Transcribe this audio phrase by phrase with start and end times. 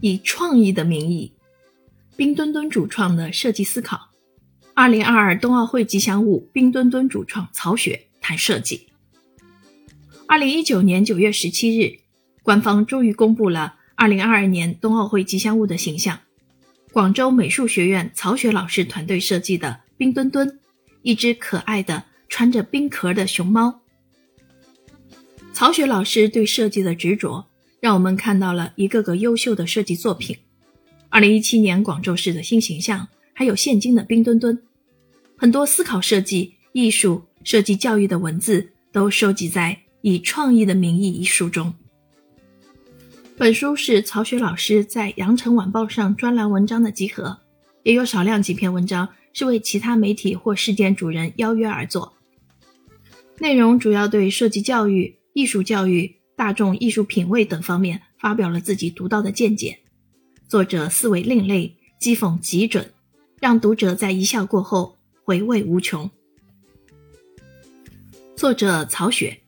[0.00, 1.32] 以创意的名义，
[2.16, 4.08] 冰墩墩主创的设计思考。
[4.72, 8.86] 二零二二冬奥会吉祥物冰墩墩主创曹雪谈设计。
[10.26, 11.98] 二零一九年九月十七日，
[12.42, 16.18] 官方终于公布了二零二二年冬奥会吉祥物的形象。
[16.92, 20.58] 广州美术学院曹雪老师团队设计的冰墩墩，
[21.02, 23.80] 一只可爱的穿着冰壳的熊猫。
[25.52, 27.49] 曹雪老师对设计的执着。
[27.80, 30.36] 让我们看到了一个个优秀的设计作品。
[31.08, 34.62] 二零一七年广州市的新形象，还有现今的冰墩墩，
[35.36, 41.74] 很多思考设计、艺术、设计教育的文字都收集在《以创意的名义》一书中。
[43.36, 47.38] 本书是曹雪老师在《羊城晚报》上专栏文章的集合，
[47.82, 52.12] 也有少量几篇文章是为其他媒体或事件主人邀约而作。
[53.38, 56.19] 内容主要对设计教育、艺术教育。
[56.40, 59.80] 大众艺术品味等方面发表了自己独到的见解，
[60.48, 62.94] 作者思维另类，讥讽极准，
[63.38, 66.10] 让读者在一笑过后回味无穷。
[68.34, 69.40] 作者曹雪，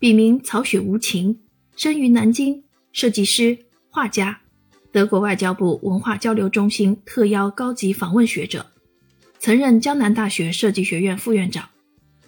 [0.00, 1.38] 笔名曹雪无情，
[1.76, 3.56] 生于南京，设计师、
[3.88, 4.40] 画家，
[4.90, 8.66] 德国外交部文化交流中心特邀高级访问学者，
[9.38, 11.68] 曾任江南大学设计学院副院长，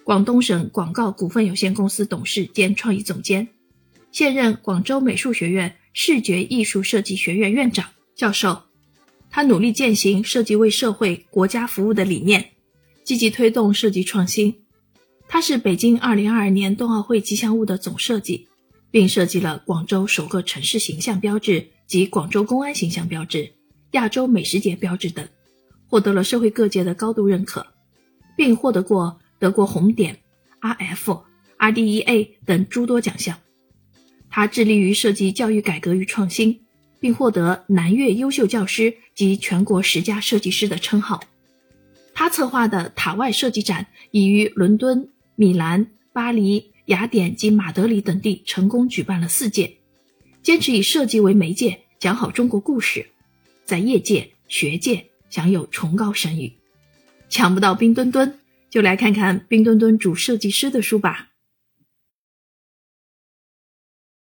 [0.05, 3.49] 广东省广告股份有限公司董事兼创意总监。
[4.13, 8.61] 现任广州美术学院视觉艺术设计学院院长、教授，
[9.31, 12.51] 他努力践行设计为社会、国家服务的理念，
[13.03, 14.53] 积极推动设计创新。
[15.27, 18.47] 他是北京2022年冬奥会吉祥物的总设计，
[18.91, 23.51] 并设计了广州首个城市形象标志及广州公安形象标志、
[23.93, 25.27] 亚洲美食节标志等，
[25.87, 27.65] 获得了社会各界的高度认可，
[28.37, 30.19] 并获得过德国红点、
[30.61, 31.19] RF、
[31.57, 33.35] RDEA 等诸多奖项。
[34.35, 36.59] 他致力于设计教育改革与创新，
[36.99, 41.23] 并获得南粤优秀教师及全国十佳设计师的称号。
[42.15, 49.77] 他策划的塔外设计展已于伦敦、米兰、巴黎、雅典及马德里等地成功举办了四届。
[50.41, 53.05] 坚持以设计为媒介讲好中国故事，
[53.65, 56.51] 在业界、学界享有崇高声誉。
[57.29, 58.39] 抢不到冰墩墩，
[58.71, 61.29] 就来看看冰墩墩主设计师的书吧。